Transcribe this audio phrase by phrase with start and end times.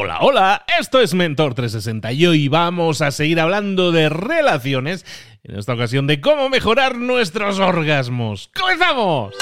[0.00, 5.04] Hola, hola, esto es Mentor 360 y hoy vamos a seguir hablando de relaciones,
[5.42, 8.48] en esta ocasión de cómo mejorar nuestros orgasmos.
[8.56, 9.34] ¡Comenzamos!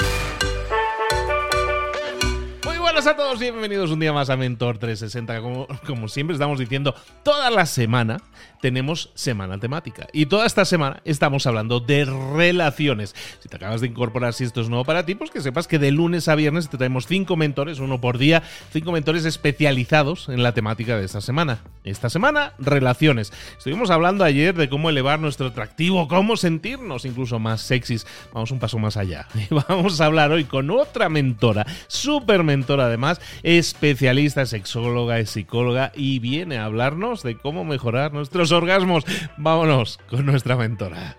[3.07, 5.39] A todos y bienvenidos un día más a Mentor 360.
[5.85, 6.93] Como, siempre estamos diciendo,
[7.23, 8.17] toda la semana
[8.59, 10.07] tenemos semana temática.
[10.11, 13.15] Y toda esta semana estamos hablando de relaciones.
[13.39, 15.79] Si te acabas de incorporar, si esto es nuevo para ti, pues que sepas que
[15.79, 18.43] de lunes a viernes te traemos cinco mentores, uno por día,
[18.73, 21.59] cinco mentores especializados en la temática de esta semana.
[21.85, 23.31] Esta semana, relaciones.
[23.57, 28.05] Estuvimos hablando ayer de cómo elevar nuestro atractivo, cómo sentirnos incluso más sexys.
[28.33, 29.29] Vamos un paso más allá.
[29.69, 36.17] Vamos a hablar hoy con otra mentora, súper mentora además, especialista, sexóloga, es psicóloga y
[36.17, 39.03] viene a hablarnos de cómo mejorar nuestros orgasmos.
[39.37, 41.17] Vámonos con nuestra mentora.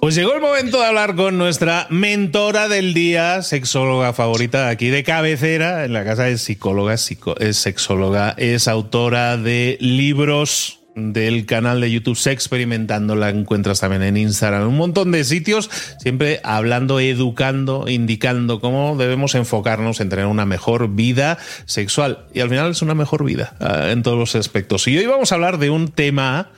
[0.00, 5.02] Pues llegó el momento de hablar con nuestra mentora del día, sexóloga favorita aquí de
[5.04, 11.90] cabecera, en la casa de psicóloga, es sexóloga, es autora de libros del canal de
[11.90, 17.86] YouTube Se Experimentando, la encuentras también en Instagram, un montón de sitios, siempre hablando, educando,
[17.86, 22.24] indicando cómo debemos enfocarnos en tener una mejor vida sexual.
[22.32, 24.88] Y al final es una mejor vida ah, en todos los aspectos.
[24.88, 26.48] Y hoy vamos a hablar de un tema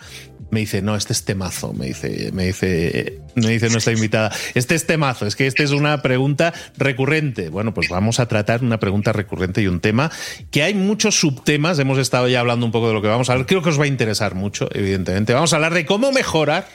[0.50, 4.74] me dice, no, este es temazo, me dice, me dice, me dice nuestra invitada, este
[4.74, 7.48] es temazo, es que esta es una pregunta recurrente.
[7.48, 10.10] Bueno, pues vamos a tratar una pregunta recurrente y un tema
[10.50, 13.32] que hay muchos subtemas, hemos estado ya hablando un poco de lo que vamos a
[13.32, 15.34] hablar, creo que os va a interesar mucho, evidentemente.
[15.34, 16.66] Vamos a hablar de cómo mejorar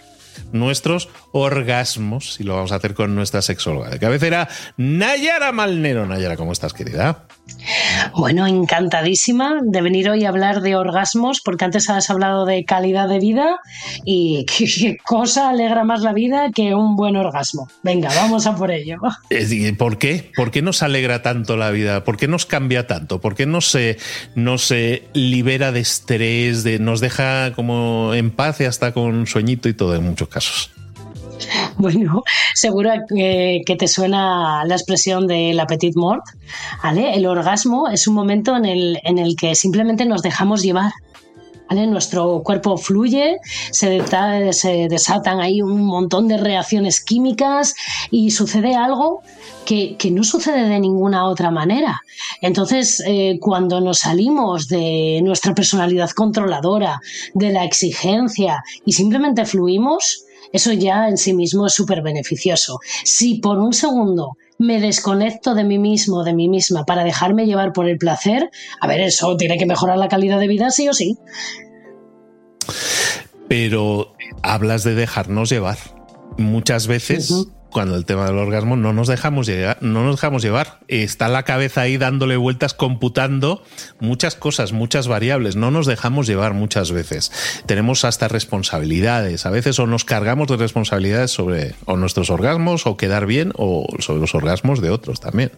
[0.52, 6.06] nuestros orgasmos y lo vamos a hacer con nuestra sexóloga de cabecera, Nayara Malnero.
[6.06, 7.28] Nayara, ¿cómo estás, querida?
[8.16, 13.10] Bueno, encantadísima de venir hoy a hablar de orgasmos, porque antes has hablado de calidad
[13.10, 13.60] de vida
[14.06, 14.46] y
[14.78, 17.70] qué, cosa alegra más la vida que un buen orgasmo.
[17.82, 18.98] Venga, vamos a por ello.
[19.78, 20.32] ¿Por qué?
[20.36, 22.04] ¿Por qué nos alegra tanto la vida?
[22.04, 23.20] ¿Por qué nos cambia tanto?
[23.20, 23.98] ¿Por qué no se,
[24.36, 29.70] no se libera de estrés, de, nos deja como en paz y hasta con sueñito
[29.70, 30.72] y todo en muchos casos?
[31.78, 32.24] Bueno,
[32.54, 36.24] seguro que, te suena la expresión del petit mort.
[36.96, 40.92] El orgasmo es un momento en el, en el que simplemente nos dejamos llevar.
[41.74, 43.38] Nuestro cuerpo fluye,
[43.72, 44.04] se,
[44.52, 47.74] se, desatan ahí un montón de reacciones químicas
[48.12, 49.24] y sucede algo
[49.66, 52.00] que, no sucede de ninguna otra manera.
[52.42, 57.00] Entonces, eh, cuando nos salimos de nuestra personalidad controladora,
[57.34, 62.80] de la exigencia y simplemente fluimos, eso ya en sí mismo es súper beneficioso.
[63.04, 67.74] Si por un segundo me desconecto de mí mismo, de mí misma, para dejarme llevar
[67.74, 68.50] por el placer,
[68.80, 71.18] a ver, eso tiene que mejorar la calidad de vida sí o sí.
[73.50, 75.78] Pero hablas de dejarnos llevar.
[76.38, 80.80] Muchas veces cuando el tema del orgasmo no nos dejamos llegar, no nos dejamos llevar.
[80.88, 83.64] Está la cabeza ahí dándole vueltas, computando
[84.00, 85.58] muchas cosas, muchas variables.
[85.58, 87.32] No nos dejamos llevar muchas veces.
[87.66, 89.46] Tenemos hasta responsabilidades.
[89.46, 93.88] A veces o nos cargamos de responsabilidades sobre o nuestros orgasmos o quedar bien o
[94.00, 95.52] sobre los orgasmos de otros también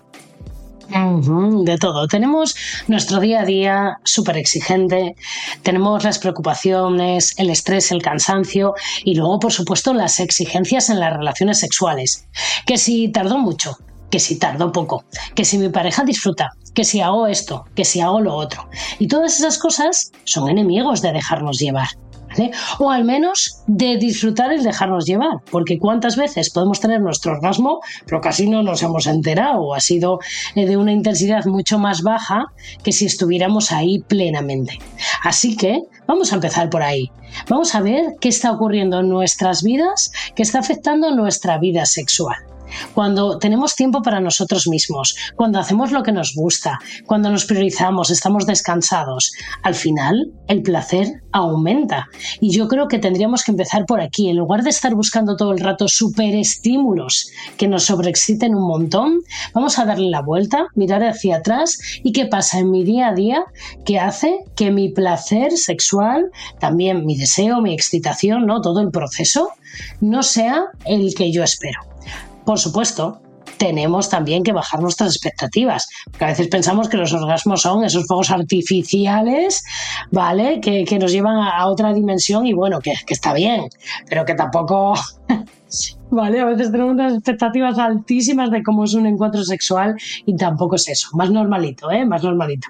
[0.90, 2.08] de todo.
[2.08, 2.56] Tenemos
[2.88, 5.16] nuestro día a día súper exigente,
[5.64, 8.74] tenemos las preocupaciones, el estrés, el cansancio
[9.04, 12.28] y luego, por supuesto, las exigencias en las relaciones sexuales.
[12.66, 13.78] Que si tardó mucho,
[14.10, 15.04] que si tardó poco,
[15.36, 18.70] que si mi pareja disfruta, que si hago esto, que si hago lo otro.
[19.00, 21.88] Y todas esas cosas son enemigos de dejarnos llevar.
[22.80, 27.80] O al menos de disfrutar el dejarnos llevar, porque cuántas veces podemos tener nuestro orgasmo,
[28.06, 30.20] pero casi no nos hemos enterado, o ha sido
[30.56, 32.46] eh, de una intensidad mucho más baja
[32.84, 34.80] que si estuviéramos ahí plenamente.
[35.24, 37.12] Así que vamos a empezar por ahí.
[37.50, 42.38] Vamos a ver qué está ocurriendo en nuestras vidas, qué está afectando nuestra vida sexual
[42.94, 48.10] cuando tenemos tiempo para nosotros mismos, cuando hacemos lo que nos gusta, cuando nos priorizamos,
[48.10, 49.34] estamos descansados,
[49.64, 52.08] al final el placer aumenta.
[52.40, 54.30] Y yo creo que tendríamos que empezar por aquí.
[54.30, 59.22] En lugar de estar buscando todo el rato superestímulos que nos sobreexciten un montón,
[59.54, 63.14] vamos a darle la vuelta, mirar hacia atrás y qué pasa en mi día a
[63.14, 63.44] día
[63.86, 68.62] que hace que mi placer sexual, también mi deseo, mi excitación, ¿no?
[68.62, 69.50] todo el proceso,
[70.02, 71.95] no sea el que yo espero.
[72.46, 73.22] Por supuesto,
[73.58, 75.88] tenemos también que bajar nuestras expectativas.
[76.06, 79.64] Porque a veces pensamos que los orgasmos son esos fuegos artificiales,
[80.12, 80.60] ¿vale?
[80.62, 83.70] Que, nos llevan a, otra dimensión y bueno, que, que está bien,
[84.10, 84.96] pero que tampoco.
[86.12, 86.40] ¿Vale?
[86.40, 89.96] A veces tenemos unas expectativas altísimas de cómo es un encuentro sexual
[90.26, 91.10] y tampoco es eso.
[91.14, 92.06] Más normalito, ¿eh?
[92.06, 92.70] Más normalito.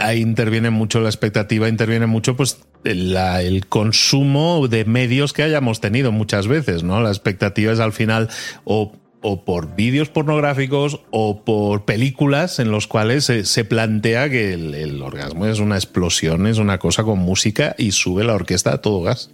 [0.00, 6.12] Ahí interviene mucho la expectativa, interviene mucho pues el consumo de medios que hayamos tenido
[6.12, 7.00] muchas veces, ¿no?
[7.00, 8.28] La expectativa es al final
[8.64, 15.02] o o por vídeos pornográficos o por películas en los cuales se, plantea que el,
[15.02, 19.02] orgasmo es una explosión, es una cosa con música y sube la orquesta a todo
[19.02, 19.30] gas.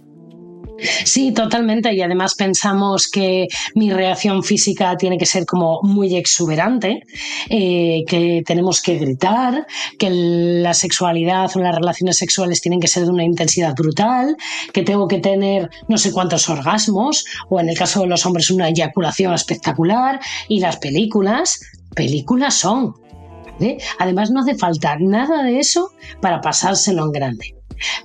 [1.05, 1.93] Sí, totalmente.
[1.93, 7.03] Y además pensamos que mi reacción física tiene que ser como muy exuberante,
[7.49, 9.65] eh, que tenemos que gritar,
[9.97, 14.35] que la sexualidad o las relaciones sexuales tienen que ser de una intensidad brutal,
[14.73, 18.49] que tengo que tener no sé cuántos orgasmos, o en el caso de los hombres
[18.49, 20.19] una eyaculación espectacular.
[20.47, 21.61] Y las películas,
[21.95, 22.93] películas son.
[23.99, 25.91] Además, no hace falta nada de eso
[26.21, 27.55] para pasárselo en grande.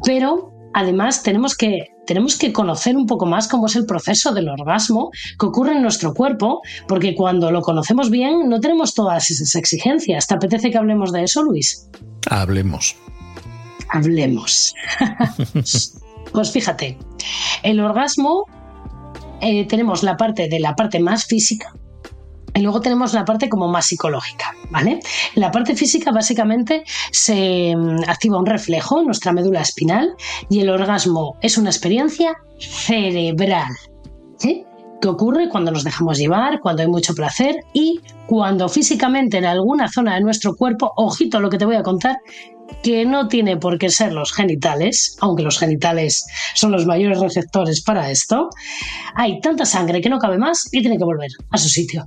[0.04, 4.48] Pero además tenemos que tenemos que conocer un poco más cómo es el proceso del
[4.48, 9.54] orgasmo que ocurre en nuestro cuerpo, porque cuando lo conocemos bien no tenemos todas esas
[9.54, 10.26] exigencias.
[10.26, 11.88] ¿Te apetece que hablemos de eso, Luis?
[12.28, 12.96] Hablemos.
[13.90, 14.74] Hablemos.
[16.32, 16.98] pues fíjate,
[17.62, 18.44] el orgasmo
[19.40, 21.72] eh, tenemos la parte de la parte más física,
[22.54, 25.00] y luego tenemos la parte como más psicológica, ¿vale?
[25.34, 30.14] la parte física básicamente se mm, activa un reflejo en nuestra médula espinal
[30.48, 33.72] y el orgasmo es una experiencia cerebral,
[34.36, 34.64] ¿sí?
[35.00, 39.88] Que ocurre cuando nos dejamos llevar, cuando hay mucho placer y cuando físicamente en alguna
[39.88, 42.18] zona de nuestro cuerpo, ojito lo que te voy a contar,
[42.82, 46.24] que no tiene por qué ser los genitales, aunque los genitales
[46.54, 48.48] son los mayores receptores para esto,
[49.14, 52.06] hay tanta sangre que no cabe más y tiene que volver a su sitio.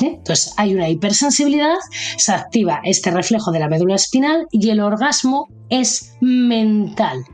[0.00, 1.76] Entonces hay una hipersensibilidad,
[2.16, 7.24] se activa este reflejo de la médula espinal y el orgasmo es mental.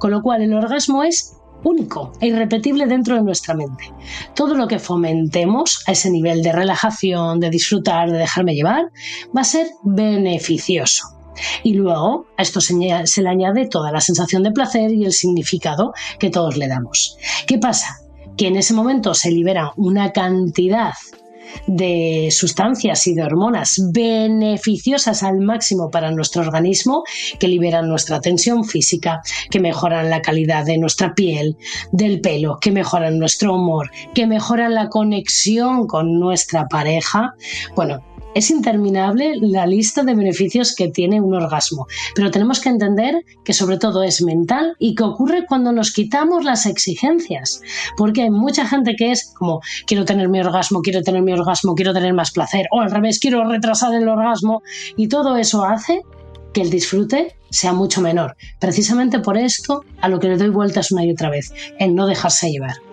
[0.00, 3.92] Con lo cual el orgasmo es único e irrepetible dentro de nuestra mente.
[4.34, 8.90] Todo lo que fomentemos a ese nivel de relajación, de disfrutar, de dejarme llevar,
[9.36, 11.08] va a ser beneficioso.
[11.62, 15.92] Y luego a esto se, le añade toda la sensación de placer y el significado
[16.18, 17.18] que todos le damos.
[17.46, 18.00] ¿Qué pasa?
[18.36, 20.92] que en ese momento se libera una cantidad
[21.66, 27.04] de sustancias y de hormonas beneficiosas al máximo para nuestro organismo
[27.38, 29.20] que liberan nuestra tensión física,
[29.50, 31.56] que mejoran la calidad de nuestra piel,
[31.92, 37.34] del pelo, que mejoran nuestro humor, que mejoran la conexión con nuestra pareja.
[37.74, 38.02] Bueno,
[38.36, 43.54] es interminable la lista de beneficios que tiene un orgasmo, pero tenemos que entender que
[43.54, 47.62] sobre todo es mental y que ocurre cuando nos quitamos las exigencias,
[47.96, 51.74] porque hay mucha gente que es como quiero tener mi orgasmo, quiero tener mi orgasmo,
[51.74, 54.62] quiero tener más placer, o al revés, quiero retrasar el orgasmo
[54.98, 56.02] y todo eso hace
[56.52, 58.36] que el disfrute sea mucho menor.
[58.60, 62.06] Precisamente por esto a lo que le doy vueltas una y otra vez, en no
[62.06, 62.85] dejarse llevar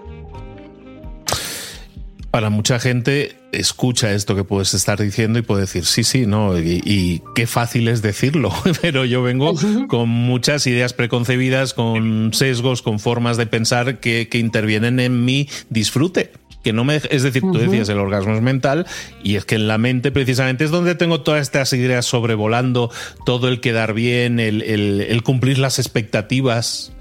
[2.33, 6.57] para mucha gente escucha esto que puedes estar diciendo y puede decir, sí, sí, no,
[6.57, 8.51] y, qué fácil es decirlo,
[8.81, 9.53] pero yo vengo
[9.87, 16.31] con muchas ideas preconcebidas, con sesgos, con formas de pensar que, intervienen en mi disfrute.
[16.63, 18.87] Que no me, es decir, tú decías el orgasmo es mental
[19.21, 22.89] y es que en la mente precisamente es donde tengo todas estas ideas sobrevolando,
[23.27, 26.93] todo el quedar bien, el, cumplir las expectativas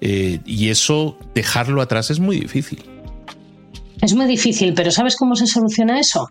[0.00, 2.89] eh, y eso dejarlo atrás es muy difícil.
[4.00, 6.28] Es muy difícil, pero ¿sabes cómo se soluciona eso?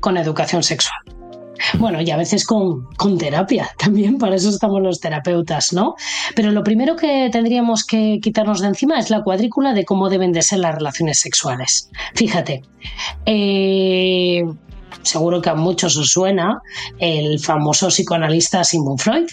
[0.00, 0.98] Con educación sexual.
[1.78, 5.94] Bueno, y a veces con, con, terapia también, para eso estamos los terapeutas, ¿no?
[6.36, 10.32] Pero lo primero que tendríamos que quitarnos de encima es la cuadrícula de cómo deben
[10.32, 11.90] de ser las relaciones sexuales.
[12.14, 12.62] Fíjate,
[13.26, 14.44] eh,
[15.02, 16.60] seguro que a muchos os suena
[16.98, 19.26] el famoso psicoanalista Sigmund Freud,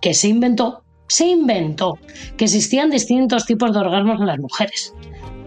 [0.00, 1.98] que se inventó, se inventó
[2.36, 4.94] que existían distintos tipos de orgasmos en las mujeres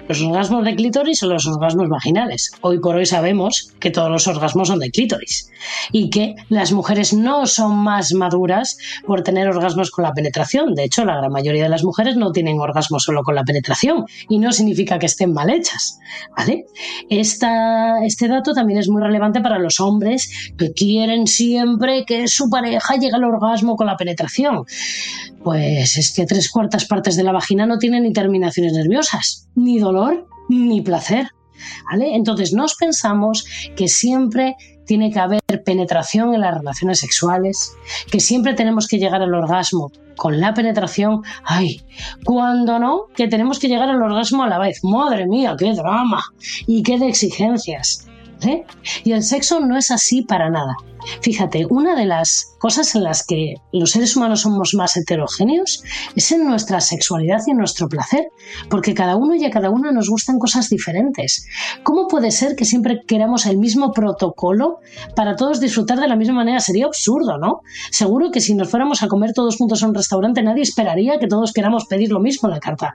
[0.08, 2.52] los orgasmos de clítoris o los orgasmos vaginales.
[2.62, 5.52] Hoy por hoy sabemos que todos los orgasmos son de clítoris
[5.92, 10.76] y que las mujeres no son más maduras por tener orgasmos con la penetración.
[10.76, 14.06] De hecho, la gran mayoría de las mujeres no tienen orgasmos solo con la penetración
[14.30, 16.00] y no significa que estén mal hechas.
[16.36, 16.66] ¿vale?
[17.10, 22.50] Esta, este dato también es muy relevante para los hombres que quieren siempre que su
[22.50, 24.66] pareja llegue al orgasmo con la penetración.
[25.44, 29.80] Pues es que tres cuartas partes de la vagina no tienen ni terminaciones nerviosas, ni
[29.80, 29.97] dolor
[30.50, 31.27] ni placer.
[31.89, 32.16] ¿Vale?
[32.16, 37.75] Entonces nos pensamos que siempre tiene que haber penetración en las relaciones sexuales,
[38.12, 41.22] que siempre tenemos que llegar al orgasmo con la penetración.
[41.44, 41.82] Ay,
[42.24, 44.84] cuando no, que tenemos que llegar al orgasmo a la vez.
[44.84, 46.24] Madre mía, qué drama
[46.66, 48.08] y qué exigencias.
[48.44, 48.65] ¿Eh?
[49.03, 50.75] Y el sexo no es así para nada.
[51.22, 55.84] Fíjate, una de las cosas en las que los seres humanos somos más heterogéneos
[56.15, 58.27] es en nuestra sexualidad y en nuestro placer,
[58.70, 61.48] porque cada uno y a cada una nos gustan cosas diferentes.
[61.84, 64.79] ¿Cómo puede ser que siempre queramos el mismo protocolo
[65.15, 66.60] para todos disfrutar de la misma manera?
[66.60, 67.62] Sería absurdo, ¿no?
[67.91, 71.27] Seguro que si nos fuéramos a comer todos juntos a un restaurante nadie esperaría que
[71.27, 72.94] todos queramos pedir lo mismo en la carta.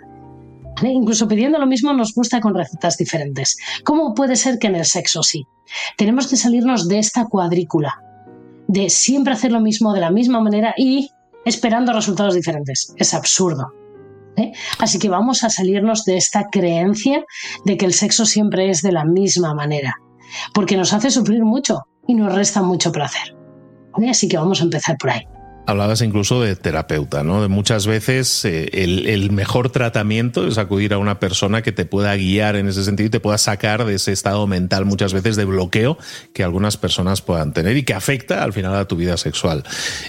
[0.91, 3.57] Incluso pidiendo lo mismo nos gusta con recetas diferentes.
[3.85, 5.47] ¿Cómo puede ser que en el sexo sí?
[5.97, 8.01] Tenemos que salirnos de esta cuadrícula,
[8.69, 11.11] de siempre hacer lo mismo de la misma manera y
[11.45, 12.95] esperando resultados diferentes.
[12.97, 13.73] Es absurdo.
[14.37, 14.53] ¿eh?
[14.79, 17.25] Así que vamos a salirnos de esta creencia
[17.65, 19.97] de que el sexo siempre es de la misma manera,
[20.55, 23.37] porque nos hace sufrir mucho y nos resta mucho placer.
[24.09, 25.23] Así que vamos a empezar por ahí.
[25.65, 27.41] Hablabas incluso de terapeuta, ¿no?
[27.41, 32.17] De muchas veces eh, el, mejor tratamiento es acudir a una persona que te pueda
[32.17, 35.45] guiar en ese sentido y te pueda sacar de ese estado mental muchas veces de
[35.45, 35.99] bloqueo
[36.35, 39.63] que algunas personas puedan tener y que afecta al final a tu vida sexual.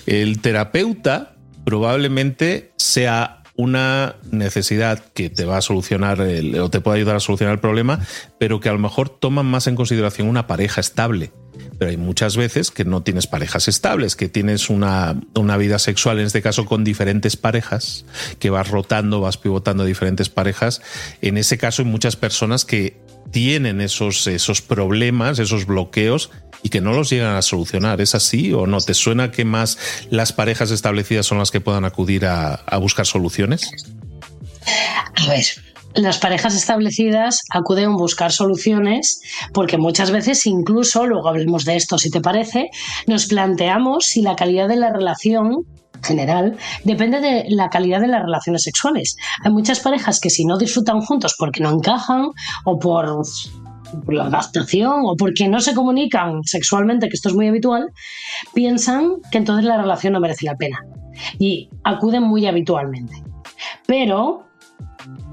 [0.08, 7.18] El terapeuta probablemente sea una necesidad que te va a solucionar o te puede ayudar
[7.18, 8.00] a solucionar el problema,
[8.40, 11.32] pero que a lo mejor toman más en consideración una pareja estable
[11.78, 15.16] pero hay muchas veces que no tienes parejas estables, que tienes una,
[15.58, 18.06] vida sexual, en este caso con diferentes parejas,
[18.40, 20.82] que vas rotando, vas pivotando diferentes parejas.
[21.22, 22.98] En ese caso hay muchas personas que
[23.32, 26.30] tienen esos, esos problemas, esos bloqueos
[26.62, 28.00] y que no los llegan a solucionar.
[28.02, 28.80] ¿Es así o no?
[28.80, 29.78] ¿Te suena que más
[30.10, 33.70] las parejas establecidas son las que puedan acudir a, a buscar soluciones?
[35.16, 35.46] A ver,
[35.96, 39.22] las parejas establecidas acuden a buscar soluciones
[39.54, 42.70] porque muchas veces incluso, luego hablemos de esto si te parece,
[43.08, 45.66] nos planteamos si la calidad de la relación
[46.04, 49.16] general depende de la calidad de las relaciones sexuales.
[49.44, 52.30] Hay muchas parejas que si no disfrutan juntos porque no encajan
[52.66, 53.24] o por,
[54.08, 57.88] la adaptación o porque no se comunican sexualmente, que esto es muy habitual,
[58.54, 60.80] piensan que entonces la relación no merece la pena
[61.40, 63.24] y acuden muy habitualmente.
[63.86, 64.46] Pero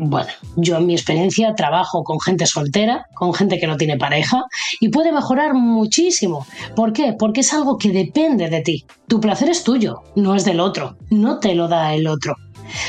[0.03, 4.45] bueno, yo en mi experiencia trabajo con gente soltera, con gente que no tiene pareja
[4.81, 6.47] y puede mejorar muchísimo.
[6.75, 7.15] ¿Por qué?
[7.19, 8.87] Porque es algo que depende de ti.
[9.09, 12.37] Tu placer es tuyo, no es del otro, no te lo da el otro.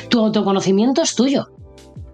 [0.07, 1.49] Tu autoconocimiento es tuyo,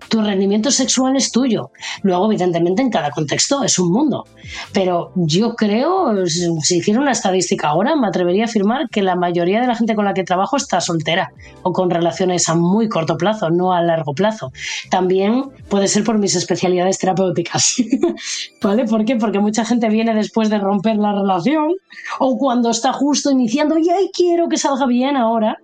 [0.09, 1.71] tu rendimiento sexual es tuyo.
[2.03, 4.25] Luego, evidentemente, en cada contexto es un mundo.
[4.73, 9.61] Pero yo creo, si hiciera una estadística ahora, me atrevería a afirmar que la mayoría
[9.61, 11.31] de la gente con la que trabajo está soltera
[11.63, 14.51] o con relaciones a muy corto plazo, no a largo plazo.
[14.89, 17.75] También puede ser por mis especialidades terapéuticas.
[18.61, 18.85] ¿Vale?
[18.85, 19.15] ¿Por qué?
[19.15, 21.73] Porque mucha gente viene después de romper la relación
[22.19, 25.57] o cuando está justo iniciando y quiero que salga bien ahora.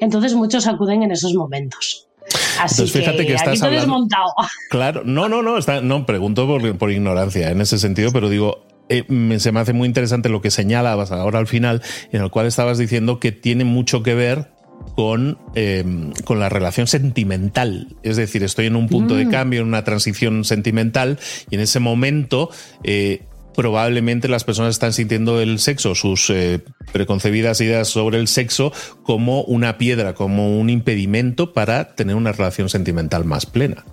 [0.00, 2.09] Entonces muchos acuden en esos momentos.
[2.54, 3.80] Entonces, fíjate que, estás hablando.
[3.80, 4.32] Desmontado.
[4.70, 6.46] Claro, no, no, no, no, pregunto
[6.78, 9.04] por, ignorancia en ese sentido, pero digo, eh,
[9.38, 11.82] se me hace muy interesante lo que señalabas ahora al final,
[12.12, 14.50] en el cual estabas diciendo que tiene mucho que ver
[14.94, 15.84] con, eh,
[16.24, 17.96] con la relación sentimental.
[18.02, 19.30] Es decir, estoy en un punto de mm.
[19.30, 21.18] cambio, en una transición sentimental,
[21.50, 22.50] y en ese momento
[22.84, 23.22] eh,
[23.54, 29.42] probablemente las personas están sintiendo el sexo, sus eh, preconcebidas ideas sobre el sexo, como
[29.42, 33.84] una piedra, como un impedimento para tener una relación sentimental más plena.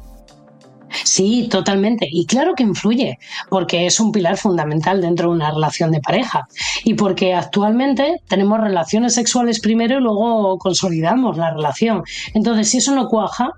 [1.04, 2.08] Sí, totalmente.
[2.10, 6.48] Y claro que influye, porque es un pilar fundamental dentro de una relación de pareja.
[6.84, 12.04] Y porque actualmente tenemos relaciones sexuales primero y luego consolidamos la relación.
[12.34, 13.52] Entonces, si eso no cuaja,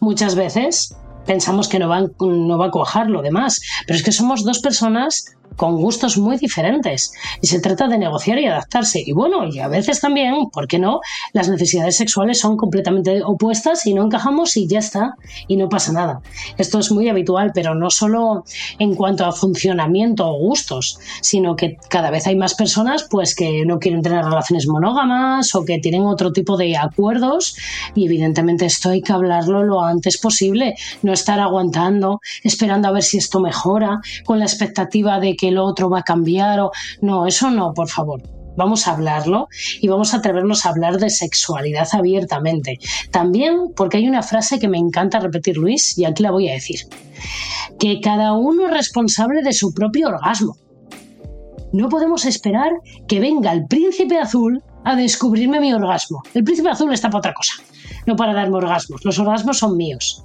[0.00, 0.96] muchas veces
[1.26, 3.60] pensamos que no va, no va a cuajar lo demás.
[3.86, 5.24] Pero es que somos dos personas
[5.56, 9.02] con gustos muy diferentes y se trata de negociar y adaptarse.
[9.04, 11.00] Y bueno, y a veces también, ¿por qué no?
[11.32, 15.14] Las necesidades sexuales son completamente opuestas y no encajamos y ya está,
[15.48, 16.20] y no pasa nada.
[16.58, 18.44] Esto es muy habitual, pero no solo
[18.78, 23.64] en cuanto a funcionamiento o gustos, sino que cada vez hay más personas pues que
[23.66, 27.56] no quieren tener relaciones monógamas o que tienen otro tipo de acuerdos
[27.94, 33.02] y evidentemente esto hay que hablarlo lo antes posible, no estar aguantando, esperando a ver
[33.02, 37.26] si esto mejora, con la expectativa de que el otro va a cambiar o no,
[37.26, 38.22] eso no, por favor.
[38.56, 39.48] Vamos a hablarlo
[39.80, 42.78] y vamos a atrevernos a hablar de sexualidad abiertamente.
[43.10, 46.52] También porque hay una frase que me encanta repetir, Luis, y aquí la voy a
[46.52, 46.80] decir.
[47.78, 50.56] Que cada uno es responsable de su propio orgasmo.
[51.72, 52.70] No podemos esperar
[53.08, 56.22] que venga el príncipe azul a descubrirme mi orgasmo.
[56.32, 57.54] El príncipe azul está para otra cosa,
[58.06, 59.04] no para darme orgasmos.
[59.04, 60.22] Los orgasmos son míos.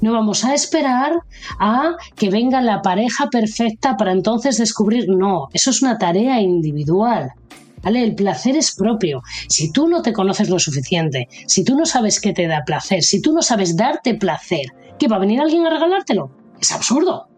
[0.00, 1.20] No vamos a esperar
[1.58, 5.08] a que venga la pareja perfecta para entonces descubrir.
[5.08, 7.32] No, eso es una tarea individual.
[7.82, 9.22] El placer es propio.
[9.48, 13.02] Si tú no te conoces lo suficiente, si tú no sabes qué te da placer,
[13.02, 14.66] si tú no sabes darte placer,
[14.98, 16.30] ¿qué va a venir alguien a regalártelo?
[16.60, 17.28] Es absurdo.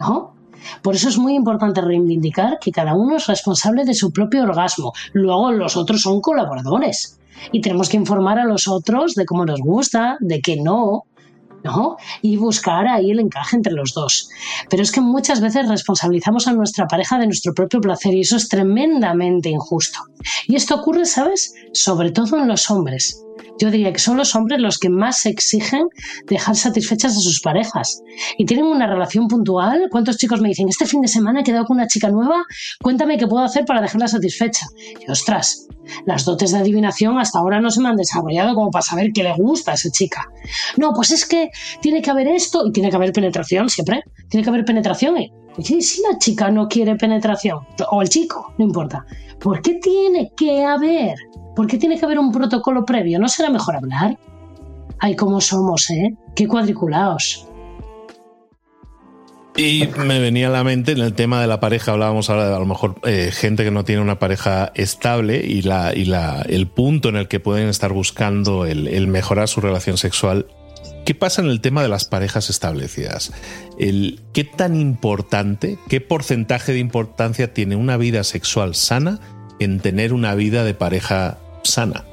[0.00, 0.34] ¿No?
[0.82, 4.92] Por eso es muy importante reivindicar que cada uno es responsable de su propio orgasmo.
[5.12, 7.18] Luego los otros son colaboradores.
[7.52, 11.04] Y tenemos que informar a los otros de cómo nos gusta, de qué no,
[12.22, 14.28] Y buscar ahí el encaje entre los dos.
[14.70, 18.36] Pero es que muchas veces responsabilizamos a nuestra pareja de nuestro propio placer y eso
[18.36, 19.98] es tremendamente injusto.
[20.46, 21.54] Y esto ocurre, ¿sabes?
[21.72, 23.22] Sobre todo en los hombres.
[23.58, 25.88] Yo diría que son los hombres los que más exigen
[26.26, 28.02] dejar satisfechas a sus parejas.
[28.36, 29.88] Y tienen una relación puntual.
[29.90, 32.44] ¿Cuántos chicos me dicen, este fin de semana he quedado con una chica nueva?
[32.80, 34.66] Cuéntame qué puedo hacer para dejarla satisfecha.
[35.00, 35.66] Y ostras,
[36.06, 39.22] las dotes de adivinación hasta ahora no se me han desarrollado como para saber qué
[39.22, 40.26] le gusta a esa chica.
[40.76, 44.02] No, pues es que tiene que haber esto y tiene que haber penetración siempre.
[44.28, 45.16] Tiene que haber penetración.
[45.18, 47.60] Y, si la chica no quiere penetración,
[47.90, 49.04] o el chico, no importa.
[49.40, 51.16] ¿Por qué tiene que haber?
[51.54, 53.18] ¿Por qué tiene que haber un protocolo previo?
[53.18, 54.18] ¿No será mejor hablar?
[55.00, 56.14] Ay, cómo somos, ¿eh?
[56.34, 57.48] Qué cuadriculados.
[59.58, 62.54] Y me venía a la mente en el tema de la pareja, hablábamos ahora de
[62.54, 66.42] a lo mejor eh, gente que no tiene una pareja estable y, la, y la,
[66.42, 70.46] el punto en el que pueden estar buscando el, mejorar su relación sexual.
[71.08, 73.32] ¿Qué pasa en el tema de las parejas establecidas?
[73.78, 79.18] El, ¿Qué tan importante, qué porcentaje de importancia tiene una vida sexual sana
[79.58, 82.04] en tener una vida de pareja sana?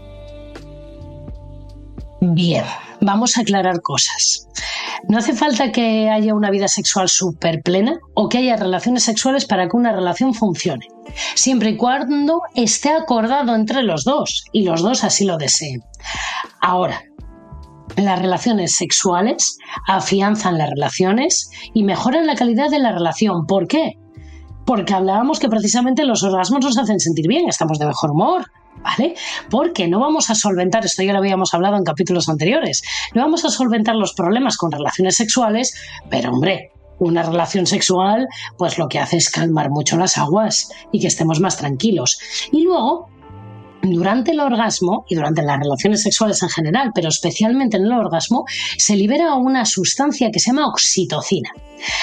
[2.21, 2.63] Bien,
[3.01, 4.47] vamos a aclarar cosas.
[5.09, 9.43] No hace falta que haya una vida sexual súper plena o que haya relaciones sexuales
[9.43, 10.87] para que una relación funcione,
[11.33, 15.83] siempre y cuando esté acordado entre los dos y los dos así lo deseen.
[16.61, 17.03] Ahora,
[17.95, 23.45] las relaciones sexuales afianzan las relaciones y mejoran la calidad de la relación.
[23.45, 23.97] ¿Por qué?
[24.65, 28.51] Porque hablábamos que precisamente los orgasmos nos hacen sentir bien, estamos de mejor humor,
[28.83, 29.15] ¿vale?
[29.49, 32.81] Porque no vamos a solventar, esto ya lo habíamos hablado en capítulos anteriores,
[33.13, 35.75] no vamos a solventar los problemas con relaciones sexuales,
[36.09, 40.99] pero hombre, una relación sexual, pues lo que hace es calmar mucho las aguas y
[40.99, 42.19] que estemos más tranquilos.
[42.51, 43.09] Y luego,
[43.91, 48.45] durante el orgasmo y durante las relaciones sexuales en general, pero especialmente en el orgasmo,
[48.77, 51.49] se libera una sustancia que se llama oxitocina.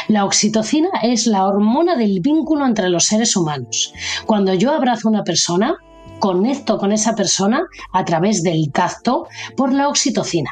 [0.08, 3.92] La oxitocina es la hormona del vínculo entre los seres humanos.
[4.26, 5.74] Cuando yo abrazo a una persona,
[6.18, 7.62] conecto con esa persona
[7.92, 10.50] a través del tacto por la oxitocina.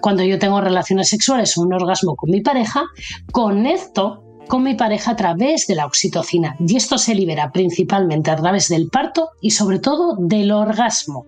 [0.00, 2.84] Cuando yo tengo relaciones sexuales o un orgasmo con mi pareja,
[3.30, 8.36] conecto con mi pareja a través de la oxitocina y esto se libera principalmente a
[8.36, 11.24] través del parto y sobre todo del orgasmo.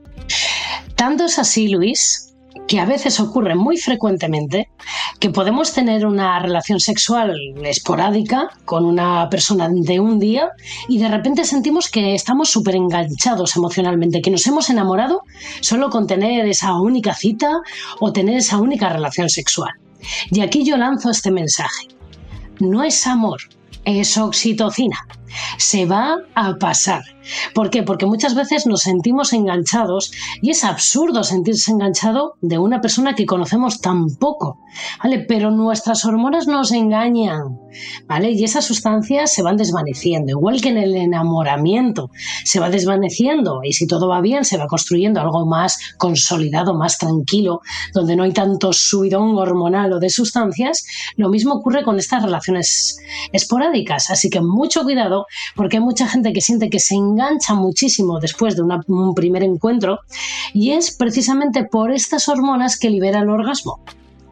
[0.96, 2.34] Tanto es así, Luis,
[2.66, 4.70] que a veces ocurre muy frecuentemente,
[5.20, 7.32] que podemos tener una relación sexual
[7.62, 10.48] esporádica con una persona de un día
[10.88, 15.22] y de repente sentimos que estamos súper enganchados emocionalmente, que nos hemos enamorado
[15.60, 17.52] solo con tener esa única cita
[18.00, 19.70] o tener esa única relación sexual.
[20.32, 21.86] Y aquí yo lanzo este mensaje.
[22.60, 23.40] No es amor,
[23.84, 24.96] es oxitocina.
[25.58, 27.04] Se va a pasar.
[27.54, 27.82] ¿Por qué?
[27.82, 33.26] Porque muchas veces nos sentimos enganchados y es absurdo sentirse enganchado de una persona que
[33.26, 34.58] conocemos tan poco,
[35.02, 35.20] ¿vale?
[35.20, 37.60] Pero nuestras hormonas nos engañan,
[38.08, 38.32] ¿vale?
[38.32, 42.10] Y esas sustancias se van desvaneciendo, igual que en el enamoramiento
[42.44, 46.98] se va desvaneciendo y si todo va bien se va construyendo algo más consolidado, más
[46.98, 47.60] tranquilo,
[47.94, 50.84] donde no hay tanto subidón hormonal o de sustancias,
[51.16, 52.98] lo mismo ocurre con estas relaciones
[53.32, 55.21] esporádicas, así que mucho cuidado
[55.54, 60.00] porque hay mucha gente que siente que se engancha muchísimo después de un primer encuentro
[60.52, 63.80] y es precisamente por estas hormonas que libera el orgasmo.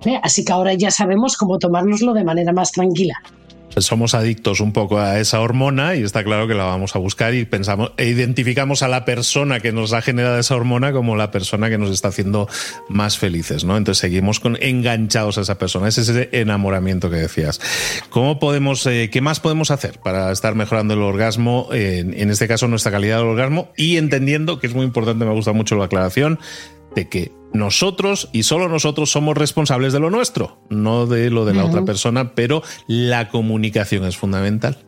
[0.04, 0.20] ¿eh?
[0.22, 3.22] Así que ahora ya sabemos cómo tomárnoslo de manera más tranquila
[3.78, 7.34] somos adictos un poco a esa hormona y está claro que la vamos a buscar
[7.34, 11.30] y pensamos e identificamos a la persona que nos ha generado esa hormona como la
[11.30, 12.48] persona que nos está haciendo
[12.88, 13.76] más felices, ¿no?
[13.76, 17.60] Entonces seguimos enganchados a esa persona, es ese enamoramiento que decías.
[18.10, 22.68] ¿Cómo podemos, eh, qué más podemos hacer para estar mejorando el orgasmo, en este caso
[22.68, 26.38] nuestra calidad del orgasmo y entendiendo que es muy importante, me gusta mucho la aclaración
[26.94, 31.54] de que nosotros y solo nosotros somos responsables de lo nuestro, no de lo de
[31.54, 34.78] la otra persona, pero la comunicación es fundamental.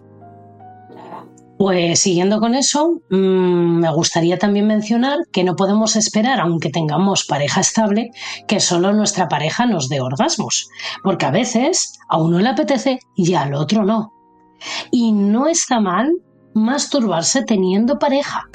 [1.59, 7.25] Pues siguiendo con eso, mm, me gustaría también mencionar que no podemos esperar, aunque tengamos
[7.25, 8.11] pareja estable,
[8.49, 10.69] que solo nuestra pareja nos dé orgasmos,
[11.05, 14.13] porque a veces a uno le apetece y al otro no.
[14.91, 16.13] Y no está mal
[16.55, 18.49] masturbarse teniendo pareja.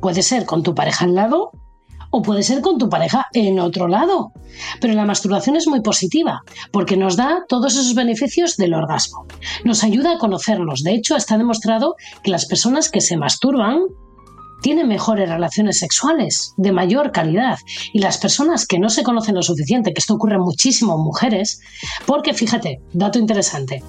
[0.00, 1.52] Puede ser con tu pareja al lado
[2.10, 4.32] o puede ser con tu pareja en otro lado.
[4.80, 6.42] Pero la masturbación es muy positiva
[6.72, 9.26] porque nos da todos esos beneficios del orgasmo.
[9.64, 10.82] Nos ayuda a conocernos.
[10.82, 13.80] De hecho, está demostrado que las personas que se masturban
[14.60, 17.58] tienen mejores relaciones sexuales de mayor calidad
[17.92, 21.60] y las personas que no se conocen lo suficiente, que esto ocurre muchísimo en mujeres,
[22.06, 23.82] porque fíjate, dato interesante,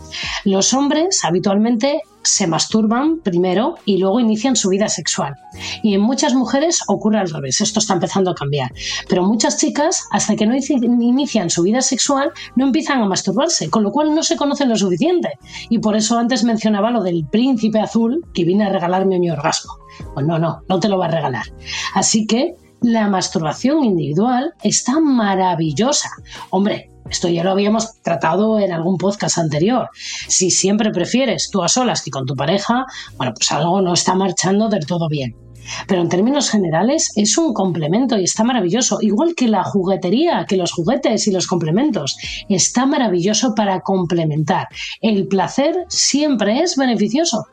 [0.46, 5.36] los hombres habitualmente se masturban primero y luego inician su vida sexual.
[5.84, 8.72] Y en muchas mujeres ocurre al revés, esto está empezando a cambiar.
[9.10, 13.84] Pero muchas chicas, hasta que no inician su vida sexual, no empiezan a masturbarse, con
[13.84, 15.30] lo cual no se conocen lo suficiente.
[15.70, 19.81] Y por eso antes mencionaba lo del príncipe azul que viene a regalarme mi orgasmo.
[20.14, 21.46] Pues no, no, no te lo va a regalar.
[21.94, 26.10] Así que La masturbación individual está maravillosa.
[26.50, 29.88] Hombre, esto ya lo habíamos tratado en algún podcast anterior.
[30.28, 32.86] Si siempre prefieres tú a solas que con tu pareja,
[33.18, 35.36] bueno, pues algo no está marchando del todo bien.
[35.88, 38.98] Pero en términos generales es un complemento y está maravilloso.
[39.00, 42.18] Igual que la juguetería, que los juguetes y los complementos.
[42.50, 44.68] Está maravilloso para complementar.
[45.02, 47.46] El placer siempre es beneficioso.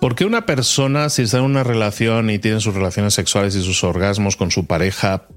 [0.00, 3.62] ¿Por qué una persona, si está en una relación y tiene sus relaciones sexuales y
[3.62, 5.28] sus orgasmos con su pareja,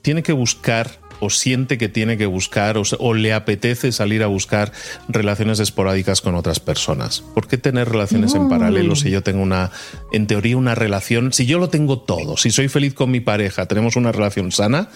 [0.00, 4.72] tiene que buscar o siente que tiene que buscar o, le apetece salir a buscar
[5.08, 7.20] relaciones esporádicas con otras personas?
[7.34, 9.72] ¿Por qué tener relaciones en paralelo si yo tengo una,
[10.12, 13.66] en teoría, una relación, si yo lo tengo todo, si soy feliz con mi pareja,
[13.66, 14.88] tenemos una relación sana,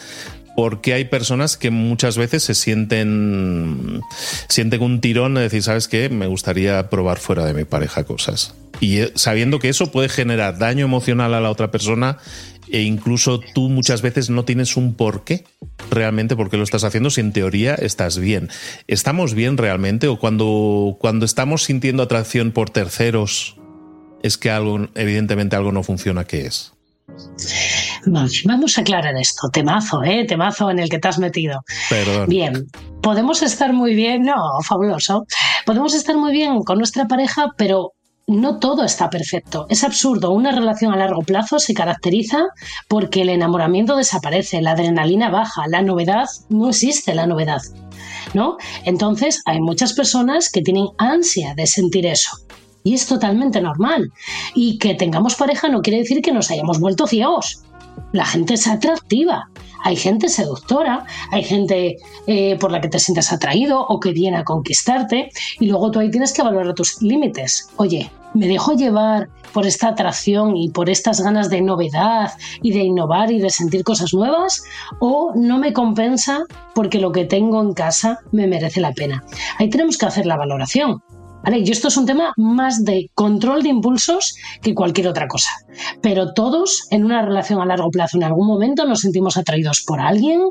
[0.56, 4.00] porque hay personas que muchas veces se sienten,
[4.48, 6.08] sienten un tirón de decir, ¿sabes qué?
[6.08, 8.54] Me gustaría probar fuera de mi pareja cosas.
[8.80, 12.18] Y eh, sabiendo que eso puede generar daño emocional a la otra persona
[12.68, 15.44] e incluso tú muchas veces no tienes un porqué
[15.90, 18.48] realmente por qué lo estás haciendo si en teoría estás bien.
[18.86, 23.56] ¿Estamos bien realmente o cuando, cuando estamos sintiendo atracción por terceros
[24.22, 26.24] es que algo, evidentemente algo no funciona?
[26.24, 26.72] ¿Qué es?
[28.04, 29.48] Vamos a aclarar esto.
[29.50, 30.24] Temazo, ¿eh?
[30.26, 31.64] Temazo en el que te has metido.
[31.88, 32.28] Perdón.
[32.28, 32.66] Bien,
[33.00, 35.26] podemos estar muy bien, no, fabuloso.
[35.64, 37.92] Podemos estar muy bien con nuestra pareja, pero
[38.26, 39.66] no todo está perfecto.
[39.68, 40.32] Es absurdo.
[40.32, 42.46] Una relación a largo plazo se caracteriza
[42.88, 47.62] porque el enamoramiento desaparece, la adrenalina baja, la novedad, no existe la novedad.
[48.34, 48.56] ¿No?
[48.84, 52.36] Entonces, hay muchas personas que tienen ansia de sentir eso.
[52.82, 54.12] Y es totalmente normal.
[54.54, 57.62] Y que tengamos pareja no quiere decir que nos hayamos vuelto ciegos.
[58.12, 59.48] La gente es atractiva.
[59.82, 64.38] Hay gente seductora, hay gente eh, por la que te sientas atraído o que viene
[64.38, 65.30] a conquistarte
[65.60, 67.70] y luego tú ahí tienes que valorar tus límites.
[67.76, 72.32] Oye, ¿me dejo llevar por esta atracción y por estas ganas de novedad
[72.62, 74.64] y de innovar y de sentir cosas nuevas?
[74.98, 79.22] ¿O no me compensa porque lo que tengo en casa me merece la pena?
[79.58, 81.00] Ahí tenemos que hacer la valoración.
[81.54, 85.50] Y esto es un tema más de control de impulsos que cualquier otra cosa.
[86.02, 90.00] Pero todos en una relación a largo plazo, en algún momento nos sentimos atraídos por
[90.00, 90.42] alguien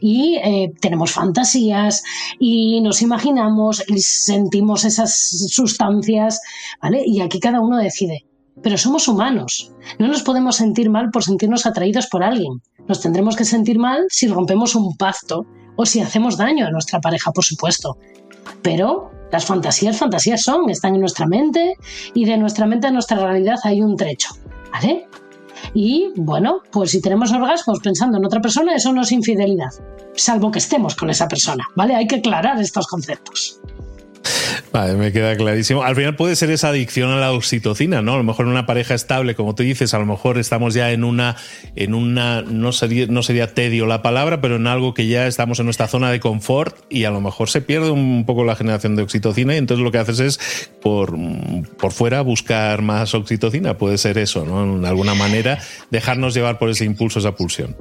[0.00, 2.04] y eh, tenemos fantasías
[2.38, 6.40] y nos imaginamos y sentimos esas sustancias,
[6.80, 7.02] ¿vale?
[7.04, 8.24] Y aquí cada uno decide.
[8.62, 9.72] Pero somos humanos.
[9.98, 12.62] No nos podemos sentir mal por sentirnos atraídos por alguien.
[12.86, 15.44] Nos tendremos que sentir mal si rompemos un pacto
[15.76, 17.98] o si hacemos daño a nuestra pareja, por supuesto.
[18.62, 21.76] Pero las fantasías, fantasías son, están en nuestra mente
[22.14, 24.28] y de nuestra mente a nuestra realidad hay un trecho,
[24.72, 25.08] ¿vale?
[25.74, 29.72] Y bueno, pues si tenemos orgasmos pensando en otra persona, eso no es infidelidad,
[30.14, 31.96] salvo que estemos con esa persona, ¿vale?
[31.96, 33.60] Hay que aclarar estos conceptos.
[34.74, 35.84] Vale, me queda clarísimo.
[35.84, 38.14] Al final puede ser esa adicción a la oxitocina, ¿no?
[38.14, 40.90] A lo mejor en una pareja estable, como tú dices, a lo mejor estamos ya
[40.90, 41.36] en una,
[41.76, 45.60] en una, no sería, no sería tedio la palabra, pero en algo que ya estamos
[45.60, 48.96] en nuestra zona de confort y a lo mejor se pierde un poco la generación
[48.96, 51.16] de oxitocina y entonces lo que haces es por,
[51.78, 53.78] por fuera buscar más oxitocina.
[53.78, 54.80] Puede ser eso, ¿no?
[54.80, 55.60] De alguna manera
[55.92, 57.76] dejarnos llevar por ese impulso, esa pulsión.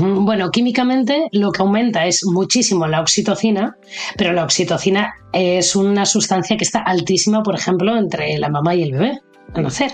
[0.00, 3.76] Bueno, químicamente lo que aumenta es muchísimo la oxitocina,
[4.16, 8.82] pero la oxitocina es una sustancia que está altísima, por ejemplo, entre la mamá y
[8.82, 9.20] el bebé
[9.54, 9.92] al nacer.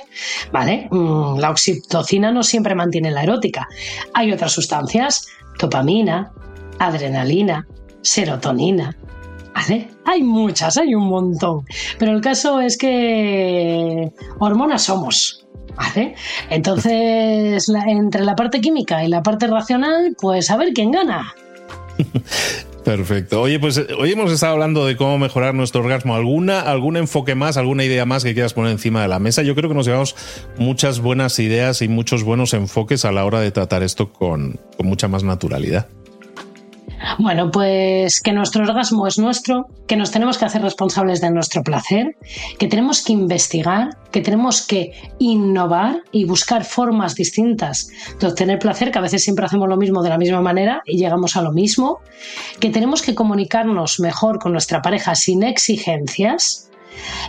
[0.52, 0.88] ¿Vale?
[0.90, 3.68] Mm, la oxitocina no siempre mantiene la erótica.
[4.14, 5.28] Hay otras sustancias,
[5.60, 6.32] dopamina,
[6.78, 7.66] adrenalina,
[8.02, 8.96] serotonina.
[9.58, 9.88] ¿Vale?
[10.04, 11.64] Hay muchas, hay un montón.
[11.98, 15.44] Pero el caso es que hormonas somos.
[16.48, 21.34] Entonces, entre la parte química y la parte racional, pues a ver quién gana.
[22.84, 23.42] Perfecto.
[23.42, 26.14] Oye, pues hoy hemos estado hablando de cómo mejorar nuestro orgasmo.
[26.14, 29.42] ¿Alguna, ¿Algún enfoque más, alguna idea más que quieras poner encima de la mesa?
[29.42, 30.14] Yo creo que nos llevamos
[30.56, 35.08] muchas buenas ideas y muchos buenos enfoques a la hora de tratar esto con mucha
[35.08, 35.88] más naturalidad.
[37.18, 41.62] Bueno, pues que nuestro orgasmo es nuestro, que nos tenemos que hacer responsables de nuestro
[41.62, 42.16] placer,
[42.58, 48.90] que tenemos que investigar, que tenemos que innovar y buscar formas distintas de obtener placer,
[48.90, 51.52] que a veces siempre hacemos lo mismo de la misma manera y llegamos a lo
[51.52, 52.00] mismo,
[52.60, 56.70] que tenemos que comunicarnos mejor con nuestra pareja sin exigencias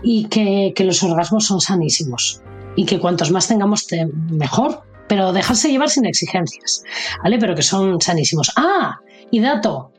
[0.02, 2.42] y que, los orgasmos son sanísimos
[2.76, 3.88] y que cuantos más tengamos
[4.30, 6.84] mejor, pero dejarse llevar sin exigencias,
[7.22, 7.38] ¿vale?
[7.40, 8.52] Pero que son sanísimos.
[8.56, 9.00] Ah,
[9.32, 9.92] y dato,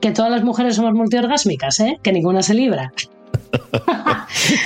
[0.00, 1.98] que todas las mujeres somos multiorgásmicas, ¿eh?
[2.02, 2.92] que ninguna se libra.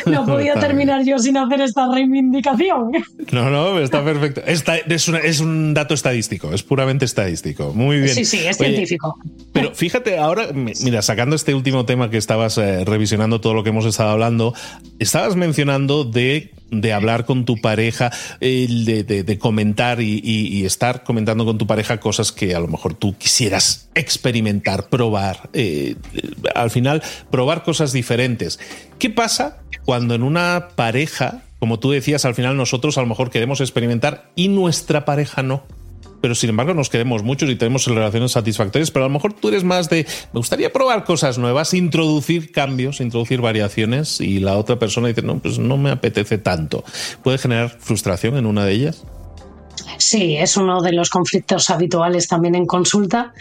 [0.07, 2.93] No podía terminar yo sin hacer esta reivindicación.
[3.33, 4.43] No, no, está perfecto.
[4.45, 7.73] es, un dato estadístico, es puramente estadístico.
[7.75, 8.15] Muy bien.
[8.15, 9.19] Sí, sí, es científico.
[9.53, 13.71] Pero fíjate ahora, mira, sacando este último tema que estabas eh, revisionando todo lo que
[13.71, 14.55] hemos estado hablando,
[14.99, 21.67] estabas mencionando de de hablar con tu pareja, de, comentar y, estar comentando con tu
[21.67, 25.51] pareja cosas que a lo mejor tú quisieras experimentar, probar.
[25.53, 25.97] Eh,
[26.55, 28.59] al final, probar cosas diferentes.
[28.99, 33.31] ¿Qué pasa cuando en una pareja, como tú decías, al final nosotros a lo mejor
[33.31, 35.65] queremos experimentar y nuestra pareja no?
[36.21, 39.49] pero sin embargo nos queremos muchos y tenemos relaciones satisfactorias, pero a lo mejor tú
[39.49, 44.79] eres más de, me gustaría probar cosas nuevas, introducir cambios, introducir variaciones y la otra
[44.79, 46.85] persona dice, no, pues no me apetece tanto.
[47.23, 49.05] ¿Puede generar frustración en una de ellas?
[49.99, 53.33] Sí, es uno de los conflictos habituales también en consulta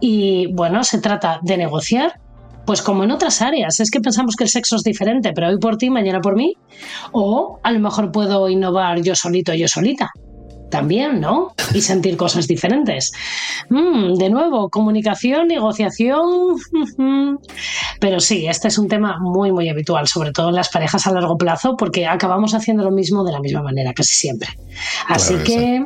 [0.00, 2.20] y bueno, se trata de negociar
[2.66, 5.58] pues como en otras áreas, es que pensamos que el sexo es diferente, pero hoy
[5.58, 6.54] por ti, mañana por mí,
[7.12, 10.10] o a lo mejor puedo innovar yo solito, yo solita
[10.72, 11.54] también, ¿no?
[11.74, 13.12] Y sentir cosas diferentes.
[13.68, 16.56] Mm, de nuevo, comunicación, negociación.
[18.00, 21.12] Pero sí, este es un tema muy, muy habitual, sobre todo en las parejas a
[21.12, 24.48] largo plazo, porque acabamos haciendo lo mismo de la misma manera, casi siempre.
[25.06, 25.84] Así que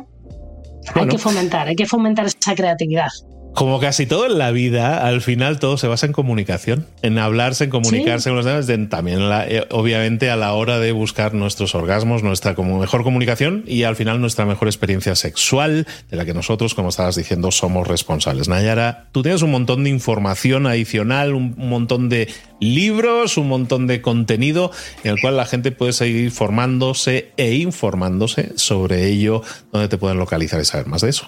[0.95, 3.09] hay que fomentar, hay que fomentar esa creatividad.
[3.57, 7.63] Como casi todo en la vida, al final todo se basa en comunicación, en hablarse,
[7.63, 9.17] en comunicarse con los demás, también
[9.47, 13.95] eh, obviamente a la hora de buscar nuestros orgasmos, nuestra como mejor comunicación y al
[13.95, 18.47] final nuestra mejor experiencia sexual, de la que nosotros, como estabas diciendo, somos responsables.
[18.47, 24.03] Nayara, tú tienes un montón de información adicional, un montón de libros, un montón de
[24.03, 24.69] contenido
[25.03, 29.41] en el cual la gente puede seguir formándose e informándose sobre ello,
[29.71, 31.27] donde te pueden localizar y saber más de eso.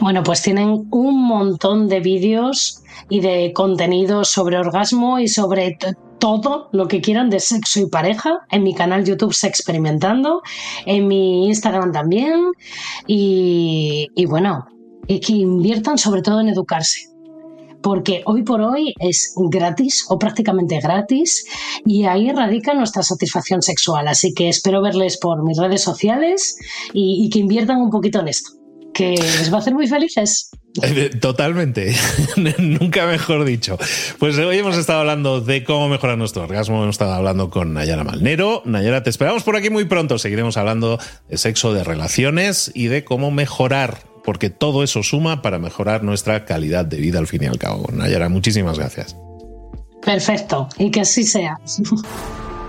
[0.00, 5.78] Bueno, pues tienen un montón de vídeos y de contenido sobre orgasmo y sobre
[6.18, 8.40] todo lo que quieran de sexo y pareja.
[8.50, 10.42] En mi canal YouTube Se Experimentando,
[10.86, 12.52] en mi Instagram también.
[13.06, 14.66] Y, y bueno,
[15.06, 17.10] y que inviertan sobre todo en educarse.
[17.82, 21.44] Porque hoy por hoy es gratis o prácticamente gratis
[21.84, 24.08] y ahí radica nuestra satisfacción sexual.
[24.08, 26.56] Así que espero verles por mis redes sociales
[26.94, 28.63] y que inviertan un poquito en esto
[28.94, 30.50] que les va a hacer muy felices.
[30.82, 31.94] Eh, totalmente,
[32.58, 33.78] nunca mejor dicho.
[34.18, 38.04] Pues hoy hemos estado hablando de cómo mejorar nuestro orgasmo, hemos estado hablando con Nayara
[38.04, 38.62] Malnero.
[38.64, 40.18] Nayara, te esperamos por aquí muy pronto.
[40.18, 45.58] Seguiremos hablando de sexo, de relaciones y de cómo mejorar, porque todo eso suma para
[45.58, 47.88] mejorar nuestra calidad de vida al fin y al cabo.
[47.92, 49.16] Nayara, muchísimas gracias.
[50.02, 51.58] Perfecto, y que así sea.